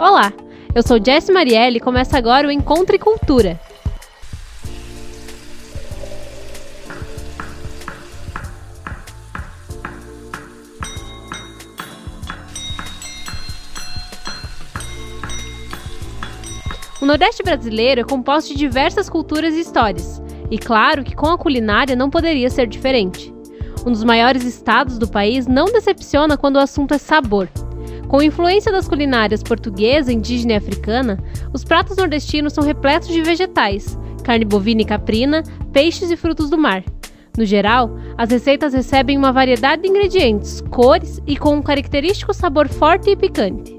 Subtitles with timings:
[0.00, 0.32] Olá,
[0.74, 3.60] eu sou Jess Marielle e começa agora o Encontro e Cultura.
[16.98, 21.36] O Nordeste brasileiro é composto de diversas culturas e histórias, e claro que com a
[21.36, 23.34] culinária não poderia ser diferente.
[23.84, 27.50] Um dos maiores estados do país não decepciona quando o assunto é sabor.
[28.10, 31.16] Com influência das culinárias portuguesa, indígena e africana,
[31.54, 36.58] os pratos nordestinos são repletos de vegetais, carne bovina e caprina, peixes e frutos do
[36.58, 36.82] mar.
[37.38, 42.66] No geral, as receitas recebem uma variedade de ingredientes, cores e com um característico sabor
[42.66, 43.78] forte e picante.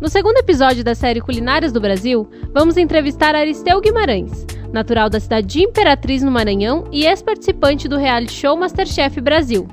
[0.00, 5.48] No segundo episódio da série Culinárias do Brasil, vamos entrevistar Aristeu Guimarães, natural da cidade
[5.48, 9.66] de Imperatriz, no Maranhão e ex-participante do reality show Masterchef Brasil.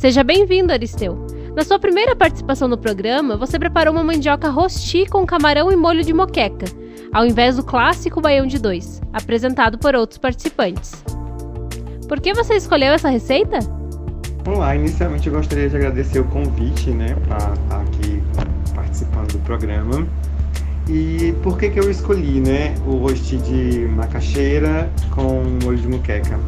[0.00, 1.26] Seja bem-vindo, Aristeu!
[1.54, 6.02] Na sua primeira participação no programa, você preparou uma mandioca rosti com camarão e molho
[6.02, 6.64] de moqueca,
[7.12, 11.04] ao invés do clássico baião de dois, apresentado por outros participantes.
[12.08, 13.58] Por que você escolheu essa receita?
[14.48, 18.22] Olá, inicialmente eu gostaria de agradecer o convite, né, para estar aqui
[18.74, 20.08] participando do programa.
[20.88, 26.40] E por que que eu escolhi, né, o rosti de macaxeira com molho de muqueca?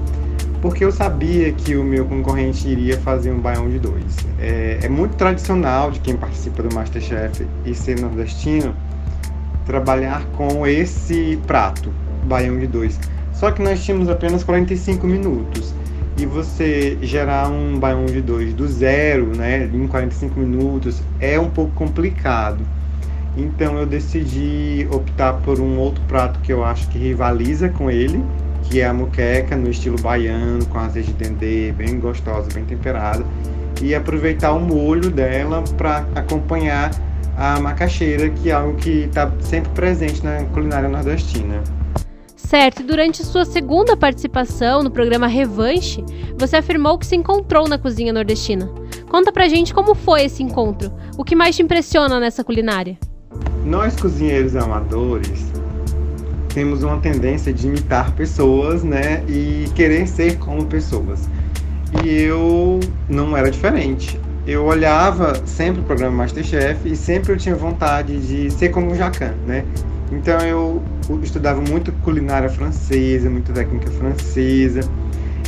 [0.63, 4.17] Porque eu sabia que o meu concorrente iria fazer um baião de dois.
[4.41, 8.75] É, é muito tradicional de quem participa do Masterchef e ser nordestino
[9.67, 11.93] trabalhar com esse prato,
[12.25, 12.99] baião de dois.
[13.33, 15.75] Só que nós tínhamos apenas 45 minutos
[16.17, 21.51] e você gerar um baião de dois do zero, né, em 45 minutos, é um
[21.51, 22.65] pouco complicado.
[23.37, 28.23] Então eu decidi optar por um outro prato que eu acho que rivaliza com ele,
[28.73, 33.23] que é a muqueca no estilo baiano, com azeite de dendê, bem gostosa, bem temperada,
[33.83, 36.91] e aproveitar o molho dela para acompanhar
[37.37, 41.63] a macaxeira, que é algo que está sempre presente na culinária nordestina.
[42.35, 46.03] Certo, e durante sua segunda participação no programa Revanche,
[46.39, 48.71] você afirmou que se encontrou na cozinha nordestina.
[49.11, 50.91] Conta pra gente como foi esse encontro.
[51.19, 52.97] O que mais te impressiona nessa culinária?
[53.67, 55.52] Nós cozinheiros amadores
[56.55, 61.29] temos uma tendência de imitar pessoas, né, e querer ser como pessoas.
[62.05, 64.19] E eu não era diferente.
[64.47, 68.95] Eu olhava sempre o programa Masterchef e sempre eu tinha vontade de ser como o
[68.95, 69.65] Jacan, né?
[70.11, 70.83] Então eu
[71.23, 74.81] estudava muito culinária francesa, muito técnica francesa,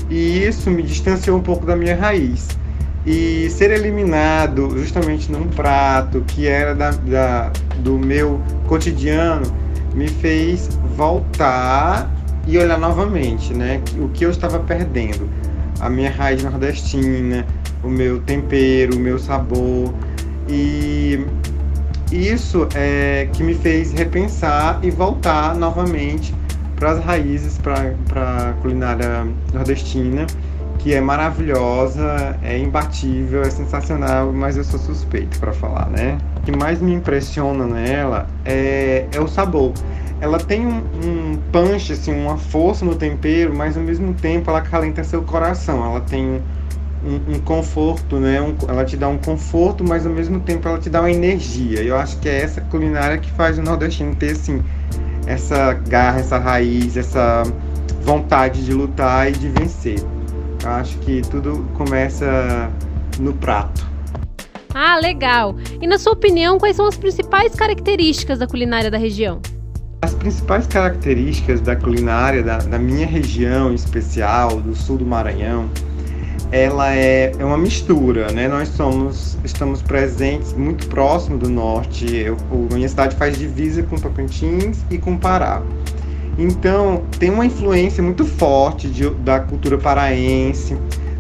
[0.09, 2.49] e isso me distanciou um pouco da minha raiz.
[3.07, 9.45] E ser eliminado justamente num prato que era da, da do meu cotidiano
[9.95, 12.11] me fez voltar
[12.47, 13.81] e olhar novamente, né?
[13.99, 15.29] O que eu estava perdendo.
[15.81, 17.45] A minha raiz nordestina,
[17.83, 19.93] o meu tempero, o meu sabor.
[20.49, 21.25] E
[22.13, 26.35] isso é que me fez repensar e voltar novamente
[26.77, 30.27] para as raízes, para a culinária nordestina,
[30.79, 36.19] que é maravilhosa, é imbatível, é sensacional, mas eu sou suspeito para falar, né?
[36.37, 39.73] O que mais me impressiona nela é, é o sabor
[40.25, 44.63] ela tem um, um punch, assim, uma força no tempero, mas ao mesmo tempo ela
[44.63, 45.85] calenta seu coração.
[45.85, 46.41] Ela tem
[47.05, 48.41] um, um conforto, né?
[48.41, 51.83] Um, ela te dá um conforto, mas ao mesmo tempo ela te dá uma energia.
[51.83, 54.63] Eu acho que é essa culinária que faz o nordestino ter, assim,
[55.27, 57.43] essa garra, essa raiz, essa
[58.01, 59.99] vontade de lutar e de vencer.
[60.63, 62.71] Eu acho que tudo começa
[63.21, 63.87] no prato.
[64.73, 65.55] Ah, legal!
[65.83, 69.43] E na sua opinião, quais são as principais características da culinária da região?
[70.05, 75.71] As principais características da culinária da, da, minha região em especial, do sul do Maranhão,
[76.53, 78.47] ela é, é uma mistura, né?
[78.47, 82.05] Nós somos, estamos presentes muito próximo do norte.
[82.15, 82.37] Eu,
[82.71, 85.63] a minha cidade faz divisa com Tocantins e com Pará.
[86.37, 90.77] Então, tem uma influência muito forte de, da cultura paraense,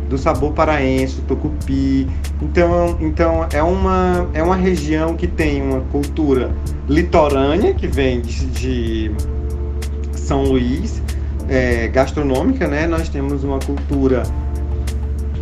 [0.08, 2.06] do sabor paraense, do tucupi.
[2.42, 6.50] Então, então é, uma, é uma região que tem uma cultura
[6.88, 9.10] litorânea, que vem de, de
[10.12, 11.02] São Luís,
[11.48, 12.86] é, gastronômica, né?
[12.86, 14.22] Nós temos uma cultura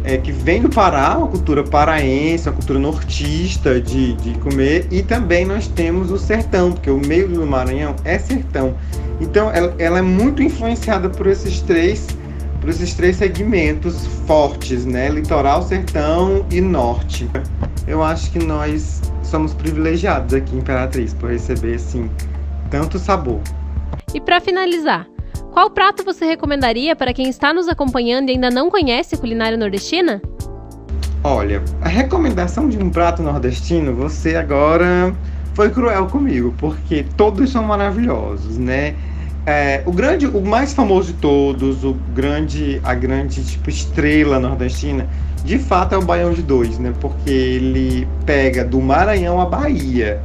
[0.04, 5.02] é, que vem do Pará, uma cultura paraense, uma cultura nortista de, de comer, e
[5.02, 8.75] também nós temos o sertão, porque o meio do Maranhão é sertão.
[9.20, 12.06] Então ela, ela é muito influenciada por esses três
[12.62, 15.08] por esses três segmentos fortes, né?
[15.08, 17.28] Litoral, sertão e norte.
[17.88, 22.08] Eu acho que nós somos privilegiados aqui em Imperatriz por receber assim
[22.70, 23.40] tanto sabor.
[24.14, 25.08] E para finalizar,
[25.50, 29.58] qual prato você recomendaria para quem está nos acompanhando e ainda não conhece a culinária
[29.58, 30.22] nordestina?
[31.24, 35.12] Olha, a recomendação de um prato nordestino, você agora
[35.54, 38.94] foi cruel comigo, porque todos são maravilhosos, né?
[39.44, 45.08] É, o grande, o mais famoso de todos, o grande, a grande tipo estrela nordestina,
[45.44, 46.92] de fato é o baião de dois, né?
[47.00, 50.22] Porque ele pega do Maranhão à Bahia.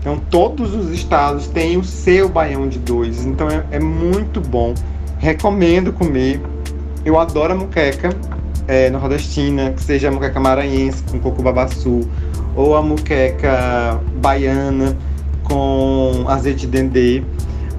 [0.00, 3.24] Então todos os estados têm o seu baião de dois.
[3.24, 4.74] Então é, é muito bom.
[5.18, 6.40] Recomendo comer.
[7.04, 8.10] Eu adoro a muqueca
[8.68, 12.08] é, nordestina, que seja a muqueca maranhense com coco babaçu,
[12.54, 14.96] ou a muqueca baiana
[15.42, 17.22] com azeite de dendê.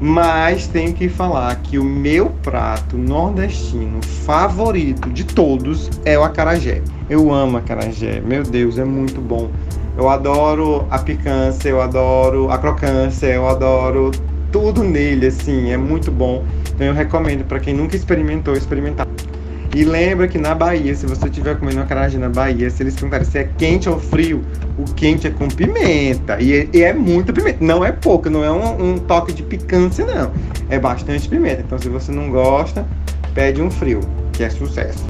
[0.03, 6.81] Mas tenho que falar que o meu prato nordestino favorito de todos é o acarajé.
[7.07, 9.51] Eu amo acarajé, meu Deus, é muito bom.
[9.95, 14.09] Eu adoro a picância, eu adoro a crocância, eu adoro
[14.51, 16.43] tudo nele, assim, é muito bom.
[16.73, 19.05] Então eu recomendo para quem nunca experimentou, experimentar.
[19.73, 23.25] E lembra que na Bahia, se você estiver comendo acarajé na Bahia, se eles perguntarem
[23.25, 24.43] se é quente ou frio,
[24.77, 26.41] o quente é com pimenta.
[26.41, 27.63] E é, e é muita pimenta.
[27.63, 30.31] Não é pouco, não é um, um, toque de picância, não.
[30.69, 31.61] É bastante pimenta.
[31.61, 32.85] Então, se você não gosta,
[33.33, 34.01] pede um frio,
[34.33, 35.05] que é sucesso.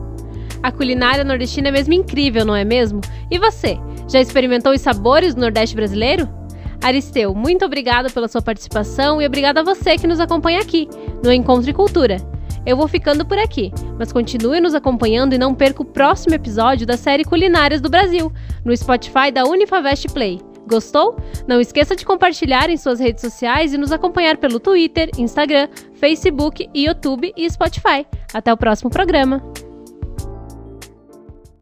[0.61, 3.01] A culinária nordestina é mesmo incrível, não é mesmo?
[3.31, 6.29] E você, já experimentou os sabores do Nordeste brasileiro?
[6.83, 10.87] Aristeu, muito obrigada pela sua participação e obrigada a você que nos acompanha aqui
[11.23, 12.17] no Encontro e Cultura.
[12.65, 16.85] Eu vou ficando por aqui, mas continue nos acompanhando e não perca o próximo episódio
[16.85, 18.31] da série Culinárias do Brasil,
[18.63, 20.39] no Spotify da Unifavest Play.
[20.67, 21.17] Gostou?
[21.47, 26.69] Não esqueça de compartilhar em suas redes sociais e nos acompanhar pelo Twitter, Instagram, Facebook,
[26.73, 28.05] YouTube e Spotify.
[28.33, 29.41] Até o próximo programa!